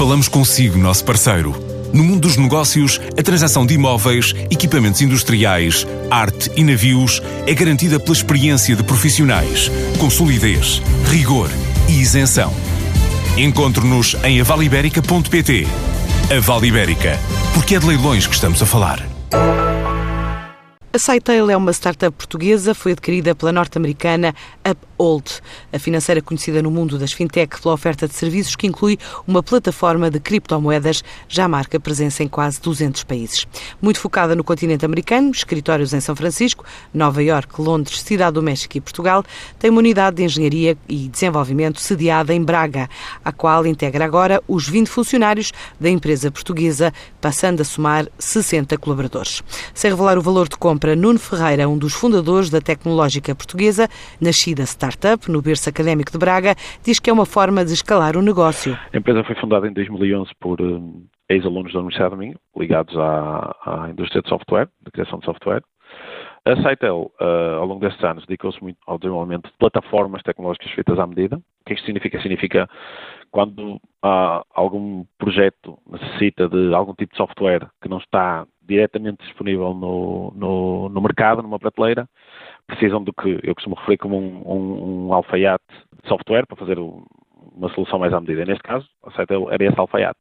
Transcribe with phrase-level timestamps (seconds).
[0.00, 1.54] Falamos consigo, nosso parceiro.
[1.92, 8.00] No mundo dos negócios, a transação de imóveis, equipamentos industriais, arte e navios é garantida
[8.00, 11.50] pela experiência de profissionais, com solidez, rigor
[11.86, 12.50] e isenção.
[13.36, 15.66] Encontre-nos em avaliberica.pt.
[16.34, 17.18] A Vale Ibérica,
[17.52, 19.06] porque é de leilões que estamos a falar.
[20.92, 24.34] A Saitail é uma startup portuguesa, foi adquirida pela norte-americana
[25.00, 25.40] Uphold,
[25.72, 30.10] a financeira conhecida no mundo das fintech pela oferta de serviços que inclui uma plataforma
[30.10, 33.46] de criptomoedas, já marca presença em quase 200 países.
[33.80, 38.76] Muito focada no continente americano, escritórios em São Francisco, Nova York, Londres, Cidade do México
[38.76, 39.24] e Portugal,
[39.58, 42.88] tem uma unidade de engenharia e desenvolvimento sediada em Braga,
[43.24, 49.42] a qual integra agora os 20 funcionários da empresa portuguesa, passando a somar 60 colaboradores.
[49.72, 53.88] Sem revelar o valor de compra Nuno Ferreira, um dos fundadores da tecnológica portuguesa,
[54.20, 56.54] nascida startup no berço académico de Braga,
[56.84, 58.76] diz que é uma forma de escalar o negócio.
[58.92, 63.56] A empresa foi fundada em 2011 por um, ex-alunos da Universidade de Minho, ligados à,
[63.64, 65.62] à, indústria de software, de criação de software.
[66.44, 70.98] A Saitel, uh, ao longo destes anos, dedicou-se muito ao desenvolvimento de plataformas tecnológicas feitas
[70.98, 71.36] à medida.
[71.36, 72.20] O que isto significa?
[72.20, 72.68] Significa
[73.30, 73.80] quando
[74.54, 80.88] algum projeto necessita de algum tipo de software que não está diretamente disponível no, no,
[80.88, 82.08] no, mercado, numa prateleira,
[82.66, 85.64] precisam do que eu costumo referir como um, um, um alfaiate
[86.02, 88.44] de software para fazer uma solução mais à medida.
[88.44, 90.20] Neste caso, a Saitel era esse alfaiate.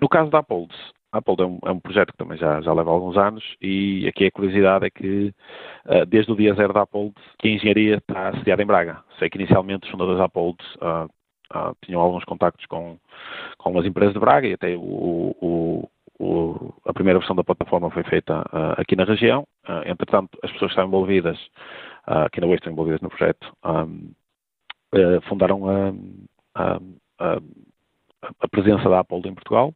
[0.00, 0.76] No caso da Apoldes,
[1.12, 4.06] a Apple é um, é um, projeto que também já, já leva alguns anos e
[4.06, 5.32] aqui a curiosidade é que
[5.86, 9.02] uh, desde o dia zero da Apple que a engenharia está sediada em Braga.
[9.18, 11.04] Sei que inicialmente os fundadores da Apple uh,
[11.56, 12.98] uh, tinham alguns contactos com,
[13.56, 17.90] com umas empresas de Braga e até o, o, o, a primeira versão da plataforma
[17.90, 18.44] foi feita
[18.76, 19.46] aqui na região.
[19.86, 21.38] Entretanto, as pessoas que estão envolvidas,
[22.06, 24.12] aqui na West estão envolvidas no projeto, um,
[25.28, 25.92] fundaram a,
[26.54, 26.80] a,
[27.18, 27.38] a,
[28.40, 29.74] a presença da Apple em Portugal.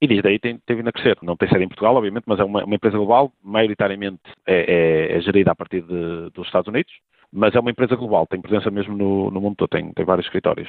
[0.00, 1.16] E desde aí tem, tem vindo a crescer.
[1.22, 5.16] Não tem sede em Portugal, obviamente, mas é uma, uma empresa global, maioritariamente é, é,
[5.16, 6.92] é, gerida a partir de, dos Estados Unidos,
[7.32, 10.24] mas é uma empresa global, tem presença mesmo no, no mundo todo, tem, tem vários
[10.24, 10.68] escritórios.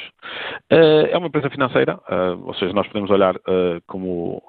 [0.72, 4.42] Uh, é uma empresa financeira, uh, ou seja, nós podemos olhar uh, como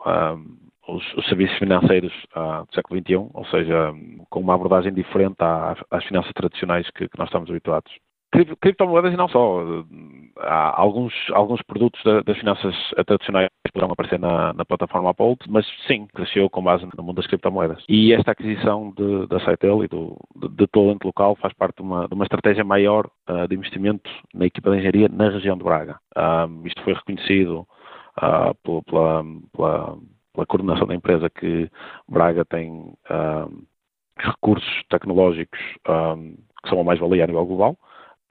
[0.88, 3.92] os, os, serviços financeiros do século XXI, ou seja,
[4.30, 7.92] com uma abordagem diferente às, às finanças tradicionais que, que nós estamos habituados
[8.60, 9.62] criptomoedas e não só.
[10.38, 12.74] Há alguns, alguns produtos das finanças
[13.06, 17.16] tradicionais que poderão aparecer na, na plataforma Apple, mas sim, cresceu com base no mundo
[17.16, 17.82] das criptomoedas.
[17.88, 21.82] E esta aquisição de, da Saitel e do, de, de talento local faz parte de
[21.82, 25.64] uma, de uma estratégia maior uh, de investimento na equipa de engenharia na região de
[25.64, 25.98] Braga.
[26.16, 27.66] Um, isto foi reconhecido
[28.18, 29.24] uh, pela, pela,
[29.56, 29.98] pela,
[30.36, 31.68] pela, coordenação da empresa que
[32.08, 32.92] Braga tem
[34.18, 35.58] recursos tecnológicos
[35.88, 37.76] um, que são a mais-valia a nível global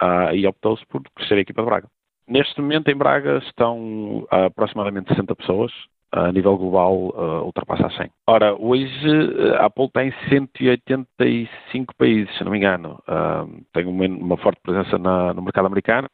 [0.01, 1.87] uh, e optou-se por crescer a equipa de Braga.
[2.27, 5.71] Neste momento em Braga estão aproximadamente 60 pessoas,
[6.11, 8.09] a nível global uh, ultrapassa a 100.
[8.27, 12.99] Ora, hoje a Apple tem 185 países, se não me engano.
[13.07, 16.07] Uh, tem uma, uma forte presença na, no mercado americano,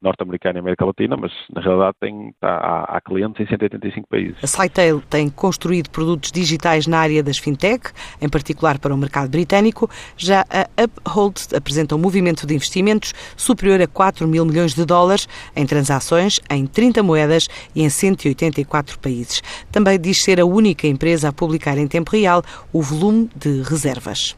[0.00, 4.36] norte-americana e América Latina, mas na realidade tem, tá, há, há, clientes em 185 países.
[4.42, 7.90] A Scytail tem construído produtos digitais na área das fintech,
[8.20, 9.90] em particular para o mercado britânico.
[10.16, 15.28] Já a Uphold apresenta um movimento de investimentos superior a 4 mil milhões de dólares
[15.54, 19.42] em transações em 30 moedas e em 184 países.
[19.72, 24.36] Também diz ser a única empresa a publicar em tempo real o volume de reservas.